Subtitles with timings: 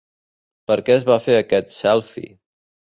[0.71, 2.37] Per què es va fer aquest ‘selfie’?